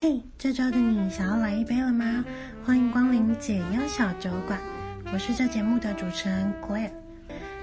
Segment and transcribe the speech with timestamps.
[0.00, 2.24] 嘿，hey, 这周的你想要来一杯了吗？
[2.64, 4.56] 欢迎光临解忧小酒馆，
[5.12, 6.92] 我是这节目的主持人 Claire。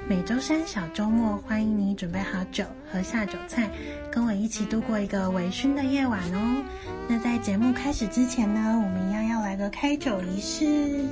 [0.05, 3.69] 每周三小周末，欢迎你准备好酒和下酒菜，
[4.11, 6.61] 跟我一起度过一个微醺的夜晚哦。
[7.08, 11.05] 那在节目开始之前呢，我们一样要来个开酒仪式。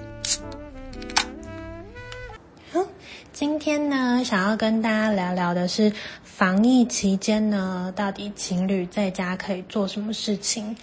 [3.31, 10.75] 今天呢，想要跟大家聊聊的是防疫期间呢，到底情侣在家可以做什么事情？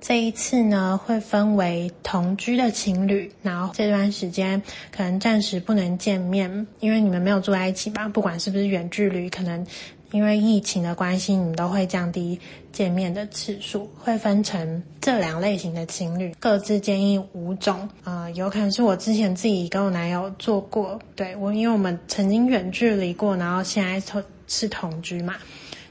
[0.00, 4.60] 这一次呢，会分为同居的情侣，然后这段时间
[4.90, 8.08] 可能暂时不能见面，因为你们没有住在一起吧。
[8.08, 9.64] 不管是不是远距离，可能
[10.10, 12.40] 因为疫情的关系，你们都会降低
[12.72, 13.90] 见面的次数。
[13.98, 17.86] 会分成这两类型的情侣，各自建议五种。
[18.04, 25.34] 呃，有可能是我之前自己跟我男友做过，对，我，因为我们曾经远距离过，然后现在同是同居嘛，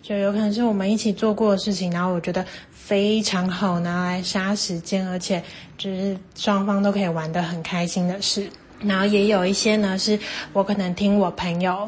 [0.01, 2.43] 就有可能是我们一起做过的事情，然后我觉得。
[2.89, 5.43] 非常好拿来杀时间，而且
[5.77, 8.49] 就是双方都可以玩得很开心的事。
[8.79, 10.19] 然后也有一些呢，是
[10.53, 11.87] 我可能听我朋友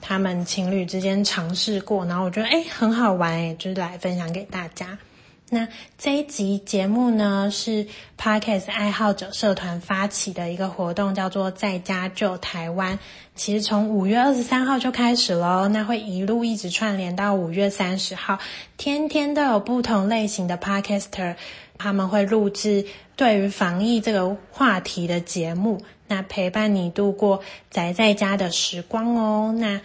[0.00, 4.96] 他们情侣之间尝试过，然后我觉得诶很好玩诶，就是来分享给大家。
[5.52, 5.66] 那
[5.98, 13.00] 这一集节目呢，是 Podcast 爱好者社团发起的一个活动，叫做“在家救台湾”。
[13.34, 18.38] 其实从五月二十三号就开始喽，那会一路一直串联到五月三十号，
[18.76, 21.34] 天天都有不同类型的 Podcaster，
[21.76, 27.40] 他们会录制对于防疫这个话题的节目，那陪伴你度过
[27.70, 29.52] 宅在家的时光哦。
[29.58, 29.80] 那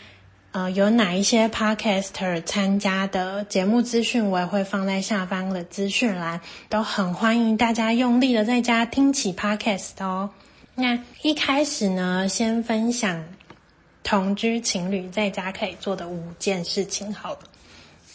[0.55, 6.39] 呃，有哪一些 Podcaster 参加的节目资讯，我也会放在下方的资讯栏，
[6.69, 10.29] 都很欢迎大家用力的在家听起 Podcast 哦。
[10.75, 13.21] 那一开始呢，先分享
[14.01, 17.39] 同居情侣在家可以做的五件事情好了，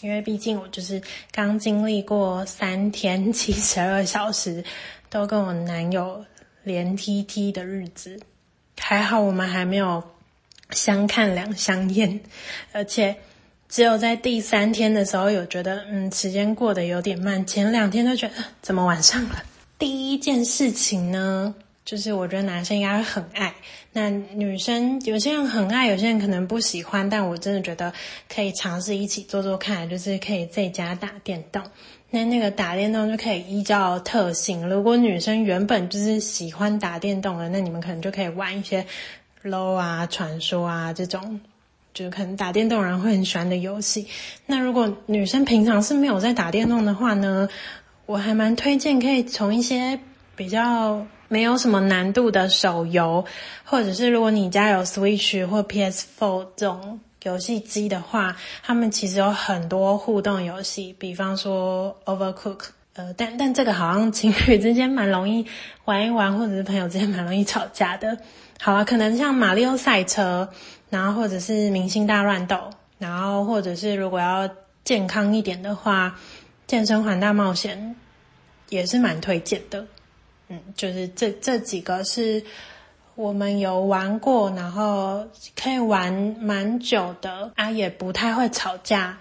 [0.01, 1.03] 因为毕竟我就是
[1.33, 4.65] 刚经历过三天七十二小时
[5.11, 6.25] 都跟我男友
[6.63, 8.19] 连 TT 的日子，
[8.79, 10.03] 还好我们还没有。
[10.73, 12.21] 相看两相厌，
[12.73, 13.17] 而且
[13.69, 17.47] 只有在第三天的时候有觉得，嗯，时间过得有点慢。
[17.47, 19.43] 前两天都觉得怎么晚上了？
[19.79, 23.55] 第一件事情呢，就是我觉得男生应该会很爱，
[23.93, 27.93] 那女生有些人很爱，有些人可能不喜欢，但我真的觉得
[28.29, 31.63] 可以尝试一起做做看，就是可以在家打电动。
[32.13, 38.85] 那那个打电动就可以依照特性，如果女生原本就是喜欢打电动的，那你们可能就可以玩一些。
[39.45, 41.41] Low 啊，传说啊，这种
[41.95, 44.07] 就是可能打电动人会很喜欢的游戏。
[44.47, 47.49] 那如果女生平常是没有在打电动的话呢，
[48.07, 49.99] 我还蛮推荐可以从一些
[50.37, 53.25] 比较没有什么难度的手游，
[53.65, 62.61] 或者是如果你家有 Switch 或 PS4 这种游戏机的话，他们其实有很多互动游戏，比方说 Overcook，
[63.17, 65.47] 但但这个好像情侣之间蛮容易
[65.85, 68.19] 玩一玩，或者是朋友之间蛮容易吵架的。
[68.61, 70.49] 好啊，可能像马里奥赛车，
[70.91, 74.49] 然后或者是明星大乱斗，然后或者是如果要
[74.85, 76.19] 健康一点的话，
[76.67, 77.97] 健身环大冒险
[78.69, 79.87] 也是蛮推荐的。
[80.49, 82.43] 嗯，就是这这几个是
[83.15, 89.17] 我们有玩过，然后可以玩蛮久的啊，也不太会吵架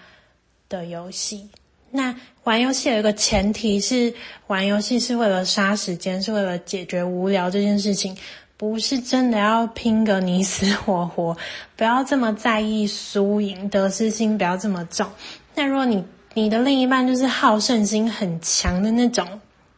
[0.68, 1.48] 的游戏。
[1.90, 2.14] 那
[2.44, 4.14] 玩游戏有一个前提是，
[4.46, 8.16] 玩游戏是为了杀时间，是为了解决无聊这件事情。
[8.56, 11.34] 不是真的要拼个你死我活，
[11.76, 15.06] 不要这么在意输赢，得失心不要这么重。
[15.54, 19.26] 那如果你你的另一半就是好胜心很强的那种，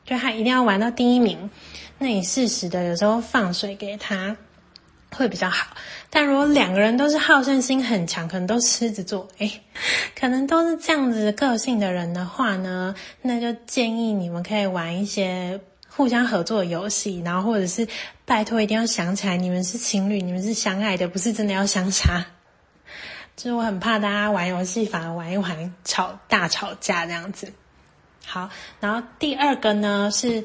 [0.05, 1.49] 就他一定要玩到第一名，
[1.99, 4.37] 那你适时的有时候放水给他
[5.17, 5.77] 会比较好。
[6.11, 9.61] 但如果两个人都是好胜心很强，可能都狮子座，诶，
[10.19, 15.61] 可能都是这样子个性的人的话呢，那就建议你们可以玩一些。
[15.95, 17.87] 互相合作的游戏，然后或者是
[18.25, 22.25] 拜托一定要想起来，你们是情侣，你们是相爱的，不是真的要相杀。
[23.37, 27.53] 就是我很怕大家玩游戏反而玩一玩吵大吵架这样子。
[28.25, 28.49] 好，
[28.81, 30.43] 然后第二个呢是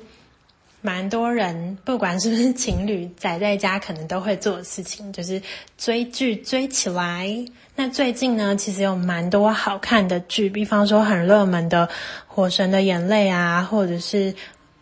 [0.82, 5.42] 蛮多人不管是不是情侣宅在家可能都会做的事情，就是
[5.78, 7.28] 追剧追起来。
[7.76, 11.88] 那最近呢其实有蛮多好看的剧，比方说很热门的
[12.28, 14.34] 《火神的眼泪》啊，或者是。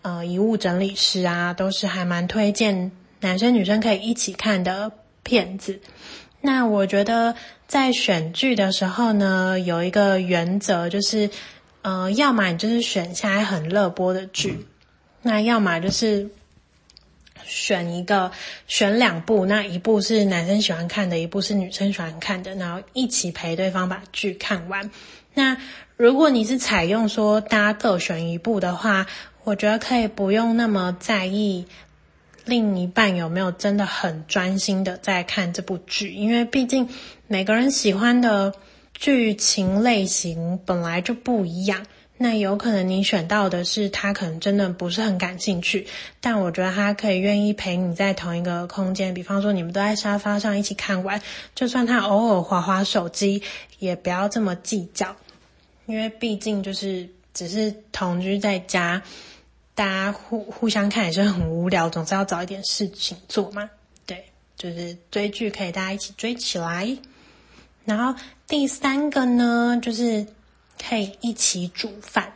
[0.08, 2.92] 呃，遗物整理师啊，都是还蛮推荐
[3.22, 4.92] 男生女生可以一起看的
[5.24, 5.82] 片子。
[6.42, 7.34] 那我觉得
[7.66, 11.28] 在选剧的时候呢，有一个原则就是，
[11.82, 14.68] 呃，要么你就是选现在很热播的剧，
[15.28, 16.30] 那要么就是
[17.44, 18.32] 选一个
[18.68, 24.92] 选两部，那一部是男生喜欢看的，一部是女生喜欢看的，然后一起陪对方把剧看完。
[25.34, 25.58] 那
[25.98, 29.08] 如果你是采用说大家各选一部的话，
[29.44, 31.66] 我觉得可以不用那么在意
[32.46, 36.88] 另一半有没有真的很专心的在看这部剧，因为毕竟
[37.26, 38.54] 每个人喜欢的
[38.94, 41.88] 剧情类型本来就不一样。
[42.18, 45.86] 那有可能你选到的是他可能真的不是很感兴趣，
[46.22, 51.22] 但我觉得他可以愿意陪你在同一个空间，比方说你们都在沙发上一起看完，
[51.54, 53.42] 就算他偶尔滑滑手机，
[53.80, 55.16] 也不要这么计较，
[55.86, 59.02] 因为毕竟就是只是同居在家。
[59.78, 63.70] 大家互互相看也是很无聊，总是要找一点事情做嘛。
[64.06, 64.24] 对，
[64.56, 66.98] 就是追剧可以大家一起追起来。
[67.84, 68.18] 然后
[68.48, 70.26] 第三个呢，就是
[70.82, 72.34] 可以一起煮饭。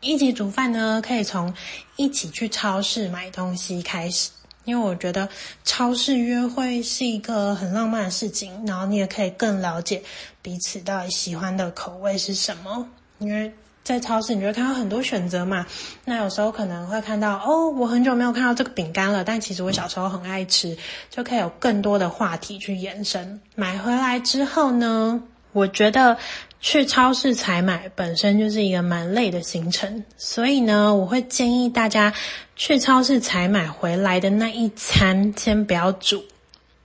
[0.00, 1.54] 一起煮饭呢，可以从
[1.96, 4.30] 一起去超市买东西开始，
[4.64, 5.28] 因为我觉得
[5.64, 8.66] 超市约会是一个很浪漫的事情。
[8.66, 10.02] 然后你也可以更了解
[10.42, 13.52] 彼此到底喜欢的口味是什么，因为。
[13.84, 15.66] 在超市，你就会看到很多选择嘛。
[16.04, 20.78] 那有时候可能会看到，哦，我很久没有看到这个饼干了，但其实我小时候很爱吃，
[21.10, 23.40] 就可以有更多的话题去延伸。
[23.56, 26.16] 买回来之后呢，我觉得
[26.62, 32.14] 去超市采买本身就是一个蛮累的行程，所以呢，我会建议大家
[32.54, 36.24] 去超市采买回来的那一餐先不要煮，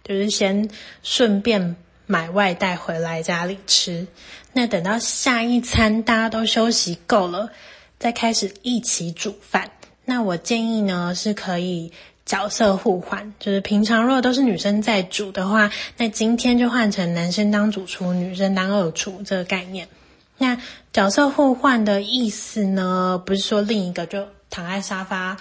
[0.03, 0.68] 就是先
[1.03, 1.75] 顺便
[2.07, 4.07] 买外带回来家里吃。
[4.53, 7.51] 那等到下一餐大家都休息够了，
[8.00, 9.69] 再开始一起煮饭。
[10.06, 11.91] 那我建议呢，是可以
[12.27, 19.88] 角色互换，就是平常如果都是女生在煮的话，那今天就换成男生当主厨，女生当二厨这个概念。
[20.38, 20.56] 那
[20.94, 25.38] 角色互换的意思呢，不是说另一个就躺在沙发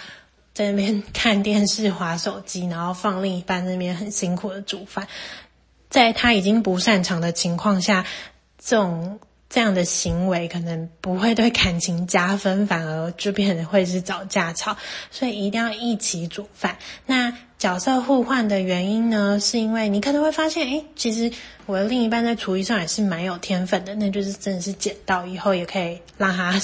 [0.55, 5.07] 在那边看电视、滑手机，然后放另一半那边很辛苦的煮饭，
[5.89, 8.03] 在他已经不擅长的情况下。
[8.59, 9.19] 这种
[9.49, 14.75] 这样的行为可能不会对感情加分，反而就变成会是找架吵，
[15.09, 16.77] 所以一定要一起煮饭。
[17.05, 21.31] 那角色互换的原因呢，是因为你可能会发现，诶，其实
[21.65, 26.61] 我的另一半在厨艺上也是蛮有天分的，那就是真的是捡到以后也可以让他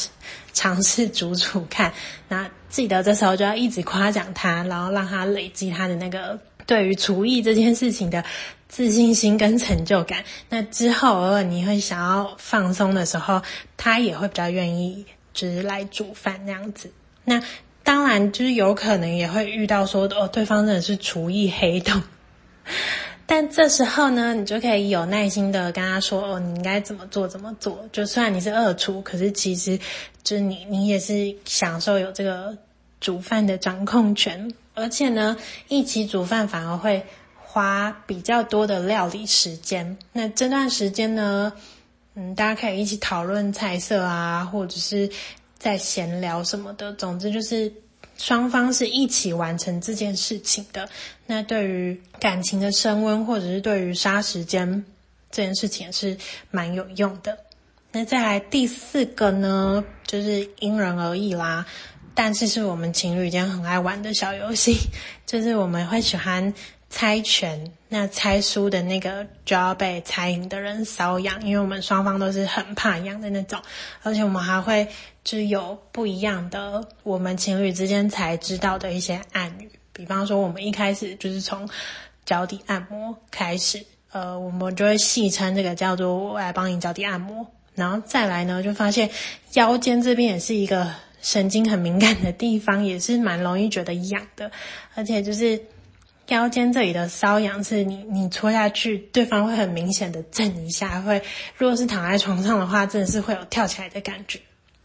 [0.53, 1.91] 尝试煮煮看。
[2.27, 8.23] 那记得这时候就要一直夸奖他，然后让他累积他的那个对于厨艺这件事情的。
[8.69, 13.39] 自信心跟成就感，那之后偶尔你会想要放松的时候，
[13.77, 16.91] 他也会比较愿意，就是来煮饭那样子。
[17.23, 17.39] 那
[17.83, 22.01] 当然就是有可能也会遇到说哦，对方真的是厨艺黑洞，
[23.27, 27.87] 但这时候呢，你就可以有耐心的跟他说哦，你应该怎么做怎么做。
[27.91, 29.77] 就算你是二厨，可是其实
[30.23, 32.57] 就是你你也是享受有这个
[32.99, 35.37] 煮饭的掌控权，而且呢，
[35.67, 37.05] 一起煮饭反而会。
[37.45, 41.53] 花比较多的料理时间，那这段时间呢，
[42.15, 45.07] 嗯，大家可以一起讨论菜色啊，或者是
[45.59, 46.91] 在闲聊什么的。
[46.93, 47.71] 总之就是
[48.17, 50.89] 双方是一起完成这件事情的。
[51.27, 54.83] 那对于感情的升温，或者是对于杀时间
[55.29, 56.17] 这件事情也是
[56.49, 57.37] 蛮有用的。
[57.91, 61.67] 那再来第四个呢，就是因人而异啦，
[62.15, 64.77] 但是是我们情侣间很爱玩的小游戏，
[65.25, 66.53] 就是我们会喜欢。
[66.95, 73.59] 猜拳，那猜输的那个就要被猜赢的人搔痒，因为我们双方都是很怕痒的那种，
[74.03, 74.87] 而且我们还会
[75.23, 81.67] 就有不一样的，我们情侣之间才知道的一些暗语，比方说我们一开始就是从
[82.25, 87.43] 脚底按摩开始，呃，我们就会戏称这个叫做我来帮你脚底按摩，
[87.73, 89.09] 然后再来呢，就发现
[89.53, 90.93] 腰间这边也是一个
[91.23, 94.51] 神经很敏感的地方，也是蛮容易觉得痒的，
[94.93, 95.59] 而且就是。
[96.27, 101.21] 腰间这里的瘙痒是你你戳下去，对方会很明显的震一下，会
[101.57, 104.39] 如果是躺在床上的话，真的是会有跳起来的感觉。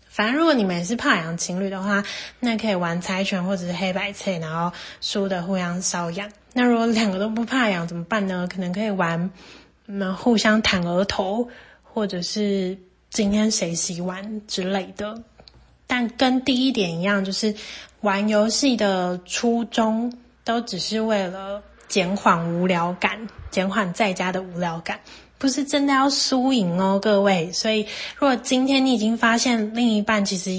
[0.09, 2.03] 反正如果你们也是怕痒情侣的话，
[2.41, 6.29] 那可以玩猜拳或者是黑白猜，然后输的互相瘙痒。
[6.55, 8.47] 那如果两个都不怕痒怎么办呢？
[8.53, 9.31] 可能可以玩，
[9.87, 11.49] 嗯，互相弹额头，
[11.85, 12.77] 或者是
[13.11, 15.23] 今天谁洗碗之类的。
[15.89, 17.53] 但跟第一点一样，就是
[18.03, 20.17] 玩游戏的初衷。
[20.45, 24.99] 都只是为了减缓无聊感，减缓在家的无聊感，
[25.37, 27.53] 不是真的要输赢哦，各位。
[27.53, 30.53] 所以，如果今天你已经发现另一半其实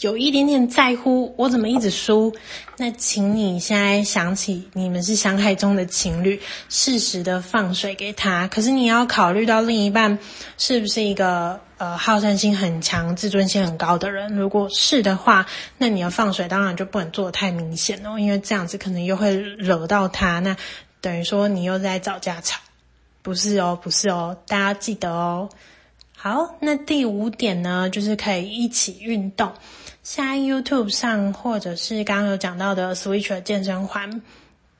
[0.00, 2.34] 有一点点在乎我怎么一直输，
[2.76, 8.46] 那请你现在想起你们是相爱中的情侣，适时的放水给他。
[8.48, 10.18] 可是你要考虑到另一半
[10.58, 11.58] 是不是一个。
[11.80, 15.46] 呃，好胜心很强、自尊心很高的人，如果是的话，
[15.78, 20.54] 那你要放水，当然就不能做得太明显哦，因为这样子可能又会惹到他，那
[21.00, 22.60] 等于说你又在找架吵，
[23.22, 25.48] 不是哦，不是哦，大家记得哦。
[26.14, 29.50] 好，那第五点呢，就是可以一起运动。
[30.02, 34.20] 现在 YouTube 上或者是刚刚有讲到的 Switch 的健身环，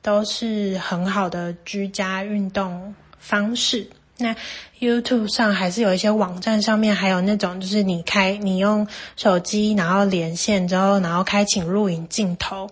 [0.03, 3.89] 都是很好的居家运动方式。
[4.21, 4.35] 那
[4.79, 8.87] YouTube 上还是有一些网站上面还有那种，就是你开你用
[9.17, 12.69] 手机，然后连线之后，然后开启录影镜头，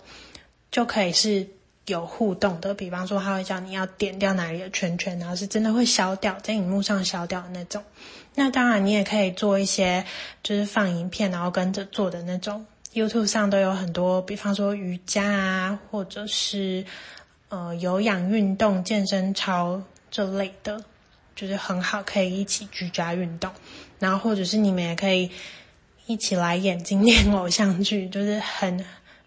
[0.71, 1.47] 就可以是
[1.85, 2.73] 有互动的。
[2.73, 7.83] 比方说，他会叫你要点掉哪里的圈圈，然后是真的会消掉，在荧幕上消掉的那种。
[8.35, 10.05] 那当然，你也可以做一些，
[10.41, 12.65] 就是放影片，然后跟着做的那种。
[12.93, 16.83] YouTube 上都有很多，比方说瑜伽啊，或者是
[17.49, 20.81] 呃有氧运动、健身操这类的。
[21.39, 23.49] 就是很好，可以一起居家运动，
[23.97, 25.31] 然后或者是你们也可以
[26.05, 28.83] 一起来演经典偶像剧， 就是很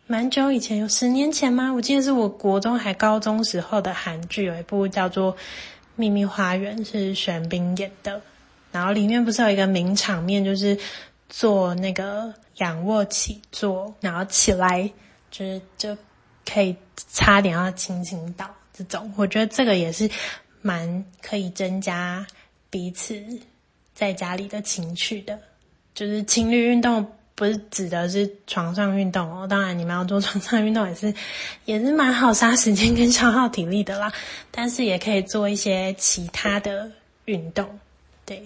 [0.06, 1.72] 蛮久以前，有十年前吗？
[1.72, 5.34] 我记得是我国中还高中时候的韩剧，有一部叫做
[5.96, 8.20] 《秘密花园》，是玄彬演的，
[8.72, 10.76] 然后里面不是有一个名场面，就是
[11.30, 14.92] 做那个仰卧起坐，然后起来
[15.30, 15.96] 就是就
[16.44, 16.76] 可以
[17.10, 20.10] 差点要轻轻倒这种，我觉得这个也是。
[20.62, 22.26] 蛮可以增加
[22.70, 23.20] 彼此
[23.94, 25.38] 在家里的情趣的，
[25.94, 31.12] 就是情侣运动不是指的是床上运动哦，当然你们要做床上运动也是
[31.66, 34.12] 也是蛮好杀时间跟消耗体力的啦，
[34.50, 36.90] 但是也可以做一些其他的
[37.26, 37.78] 运动，
[38.24, 38.42] 对。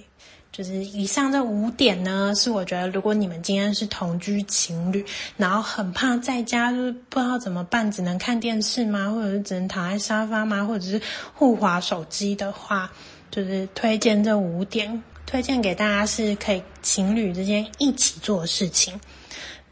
[0.57, 5.05] 就是以上这五点呢，是我觉得如果你们今天是同居情侣，
[5.37, 9.11] 然后很怕在家就是不知道怎么办，只能看电视吗？
[9.11, 10.65] 或者是只能躺在沙发吗？
[10.65, 10.99] 或者是
[11.35, 12.91] 互滑手机的话，
[13.31, 18.99] 就是推荐这五点，推荐给大家是可以情侣之间一起做的事情。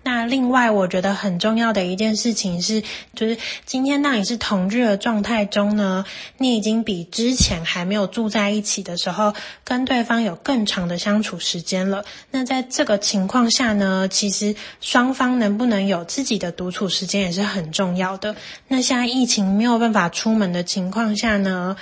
[0.05, 2.83] 那另外，我觉得很重要的一件事情是，
[3.15, 6.05] 就是今天当你是同居的状态中呢，
[6.37, 9.33] 你已经比之前还没有住在一起的时候，
[9.65, 12.05] 跟对方有更长的相处时间了。
[12.31, 18.37] 那在这个情况下呢，其实双方能不能有自己的独处时间也是很重要的。
[18.69, 21.77] 那现在疫情没有办法出门的情况下呢，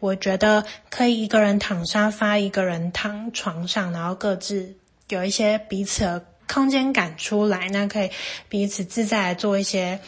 [0.00, 4.74] 我觉得可以一个人躺沙发，一个人躺床上，然后各自
[5.08, 8.10] 有一些彼此的空间感出来，那可以
[8.48, 10.00] 彼此自在做一些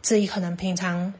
[0.00, 1.12] 自己可能平常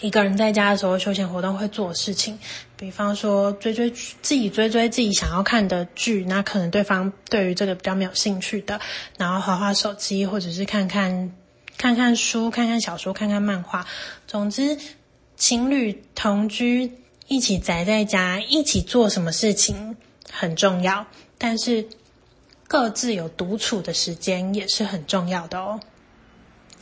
[0.00, 2.38] 一个人在家的时候休闲活动会做的事情，
[2.76, 8.78] 比方说追追自己追追自己想要看的剧，那可能对方对于这个比较没有兴趣的，
[9.16, 11.32] 然后划划手机或者是看看
[11.78, 13.86] 看看书、看看小说、看看漫画。
[14.26, 14.76] 总之，
[15.36, 16.92] 情侣同居
[17.26, 19.96] 一起宅在家，一起做什么事情
[20.30, 21.06] 很重要，
[21.38, 21.88] 但是。
[22.68, 25.80] 各自有独处的时间也是很重要的哦。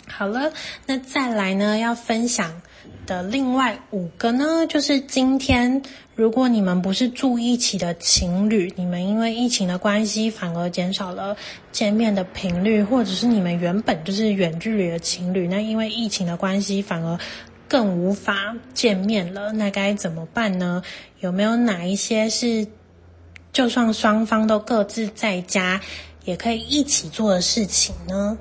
[0.07, 0.53] 好了，
[0.87, 2.61] 那再来呢，要分享
[3.07, 5.83] 的另外五个呢，就是今天
[6.15, 11.37] 如果你们不是住一起的情侣，你们因为疫情的关系反而减少了
[11.73, 17.19] 见面的频率，或者是你们原本就是远距离的情侣，那因为疫情的关系反而
[17.67, 20.83] 更无法见面了，那该怎么办呢？
[21.21, 22.67] 有没有哪一些是？
[23.55, 25.81] 就算双方都各自在家，
[26.25, 28.37] 也可以一起做的事情呢？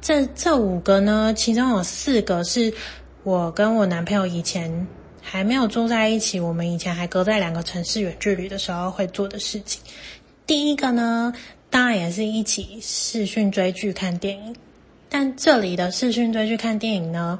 [0.00, 2.72] 这这五个呢，其中有四个是
[3.22, 4.88] 我跟我男朋友以前
[5.20, 9.82] 还没有住在一起，我们以前还隔在两个城市远距离的时候会做的事情。
[10.46, 11.34] 第一个呢，
[11.68, 14.56] 当然也是一起视讯追剧看电影，
[15.10, 17.38] 但这里的视讯追剧看电影呢，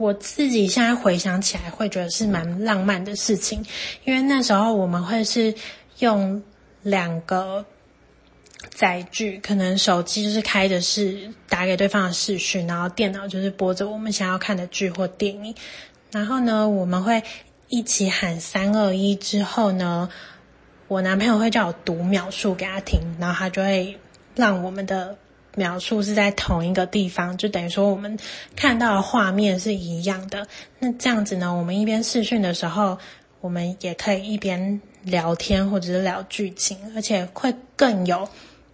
[0.00, 3.62] 我自己现在回想起来，会觉得是蛮浪漫的事情，
[4.04, 5.54] 因为那时候我们会是
[5.98, 6.42] 用
[6.82, 7.62] 两个
[8.70, 15.54] 载具，可能手机就是开的是打给对方的视讯，然后电脑就是播着我们想要看的剧或电影，
[16.10, 17.22] 然后呢，我们会
[17.68, 20.08] 一起喊三二一之后呢，
[20.88, 23.98] 我男朋友会叫我读秒数给他听，然后他就会
[24.34, 25.18] 让我们的。
[25.56, 28.18] 描述是在同一个地方，就等于说我们
[28.54, 30.46] 看到的画面是一样的。
[30.78, 32.98] 那这样子呢，我们一边视讯的时候，
[33.40, 38.28] 我们也可以一边聊天或者是聊剧情，而且会更有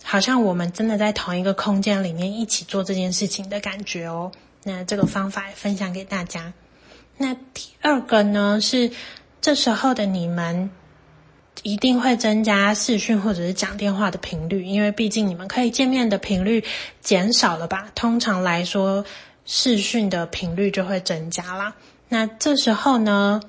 [0.04, 4.30] 好像我们真的在同一个空间里面一起做这件事情的感觉哦。
[4.64, 6.52] 那这个方法分享给大家。
[7.16, 8.90] 那第二个呢，是
[9.40, 10.70] 这时候的你们。
[11.66, 16.62] 一定会增加视讯或者是讲电话的频率，因为毕竟你们可以见面的频率
[17.00, 17.88] 减少了吧？
[17.92, 19.04] 通常来说，
[19.44, 21.74] 视讯的频率就会增加啦。
[22.08, 23.40] 那这时候呢，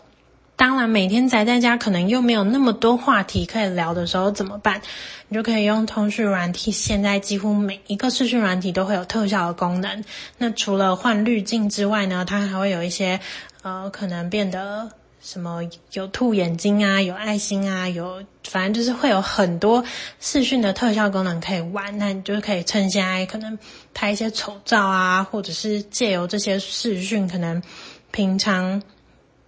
[0.56, 4.82] 当然每天宅在家，可能又没有那么多话题可以聊的时候怎么办？
[5.28, 10.04] 你就可以用通讯软体，现在几乎每一个视讯软体都会有特效的功能。
[10.40, 13.20] 那除了换滤镜之外呢，它还会有一些
[13.62, 14.90] 呃，可能变得。
[15.28, 15.60] 什么
[15.92, 19.84] 有兔眼睛啊，有爱心啊，有反正就是会有很多
[20.22, 21.98] 视讯的特效功能可以玩。
[21.98, 23.60] 那你就是可以趁现在可能
[23.94, 27.62] 拍一些丑照啊，或者是借由这些视讯，可能
[28.10, 28.82] 平常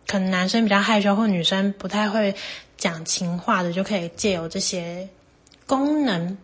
[0.06, 2.36] 可能男生比较害羞，或女生不太会
[2.76, 5.08] 讲情话的，就可以借由这些
[5.66, 6.38] 功能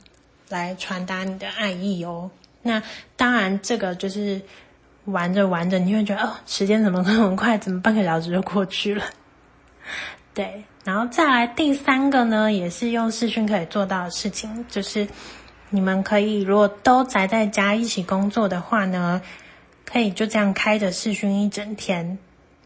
[0.48, 2.32] 来传达你的爱意哦。
[2.62, 2.82] 那
[3.18, 4.42] 当然，这个就是
[5.04, 7.58] 玩着玩着，你会觉得哦，时间怎么那么快？
[7.58, 9.04] 怎么半个小时就过去了？
[10.34, 15.08] 对，然后再来第三个呢，也是用视讯可以做到的事情，就是
[15.70, 19.22] 你们可以如果都宅在家一起工作的话呢，
[19.86, 22.18] 可以就这样开着视讯一整天。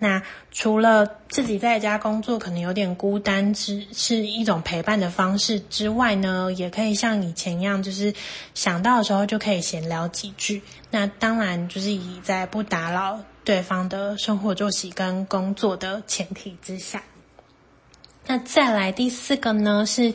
[0.02, 8.14] 那除了自己在家工作可能有点孤单，之是一种陪伴的方式之外呢，也可以像以前一样，就是
[8.56, 10.62] 想到的时候就可以闲聊几句。
[10.90, 17.04] 那当然就是以在不打扰对方的生活作息跟工作的前提之下。
[18.30, 20.14] 那再来第四个呢，是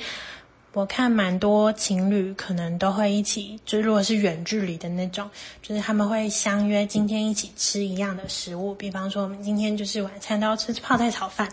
[0.72, 5.28] 我看蛮多情侣可能都会一起，就如果是远距离的那种，
[5.60, 11.48] 就是他们会相约今天一起吃一样的食物，比方说我们今天就是晚餐都要吃泡菜炒饭，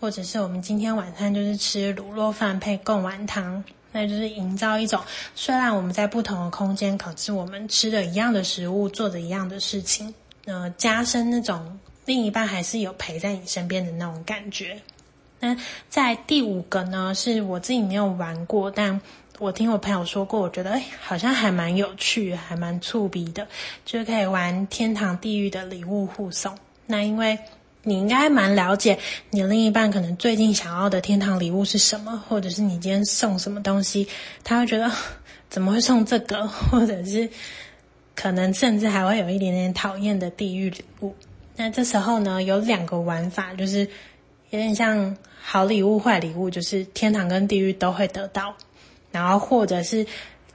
[0.00, 3.62] 或者是我们今天晚餐就是吃卤肉饭配贡丸汤，
[3.92, 4.98] 那就是营造一种
[5.34, 10.14] 虽然我们在不同的空间，可是我们吃的一样的食物，做的一样的事情，
[10.46, 14.80] 呃，加深那种另一半还是有陪在你身边的那种感觉。
[15.40, 15.56] 那
[15.88, 19.00] 在第五个呢，是我自己没有玩过，但
[19.38, 23.46] 我听我朋友说过，我觉得哎，好像还蛮有趣，还蛮触鼻的，
[23.84, 26.58] 就是可以玩天堂地狱的礼物互送。
[26.86, 27.38] 那因为
[27.84, 28.98] 你应该蛮了解
[29.30, 34.08] 你另一半可能最近想要的天堂礼物是什么，或者是你今天送什么东西，
[34.42, 34.90] 他会觉得
[35.48, 37.30] 怎么会送这个，或者是
[38.16, 41.14] 可能甚至还会有一点点讨厌的地狱礼物。
[41.54, 43.88] 那这时候呢，有两个玩法，就是。
[44.50, 48.54] 有点像好礼物、坏礼物，就是天堂跟地狱都会得到。
[49.10, 50.06] 然后，或者是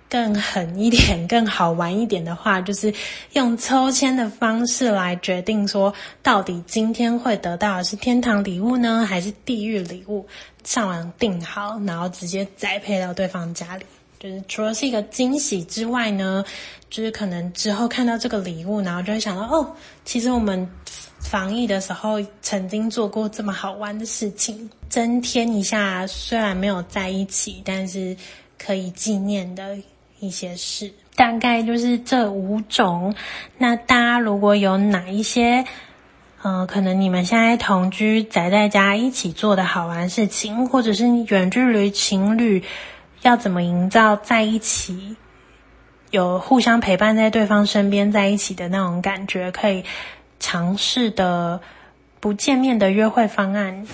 [0.07, 2.93] 更狠一点、更好玩一点的话，就是
[3.33, 10.25] 用抽签的方式来决定说，到底今天会得到的是天堂礼物呢，还是地狱礼物？
[10.63, 13.85] 上网订好，然后直接宅配到对方家里。
[14.19, 16.45] 就是除了是一个惊喜之外呢，
[16.89, 20.69] 就是可能之后看到这个礼物，然后就会想到，哦，其实我们。
[21.23, 28.15] 防疫的时候曾经做过这么好玩的事情，增添一下虽然没有在一起，但是
[28.59, 29.77] 可以纪念的
[30.19, 33.15] 一些事，大概就是这五种。
[33.57, 35.65] 那大家如果有哪一些，
[36.43, 42.63] 呃，可能你们现在同居宅在家一起做的好玩事情，或者是远距离情侣
[43.23, 45.15] 要怎么营造在一起，
[46.11, 49.83] 有互相陪伴在对方身边在一起的那种感觉，可以。
[50.39, 51.61] 尝试的
[52.19, 53.85] 不见面的约会方案，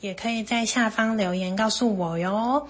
[0.00, 2.66] 也可以在下方留言告诉我哟。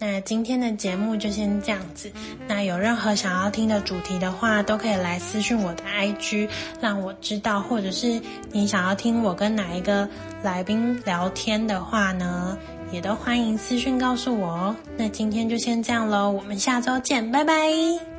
[0.00, 2.12] 那今天的节目就先这样子。
[2.46, 6.48] 那有任何想要听的主题的话，都可以来私讯我的 IG，
[6.80, 7.60] 让我知道。
[7.60, 10.08] 或者是你想要听我跟哪一个
[10.44, 12.56] 来宾聊天的话呢，
[12.92, 14.76] 也都欢迎私讯告诉我哦。
[14.96, 18.17] 那今天就先这样喽，我们下周见，拜拜。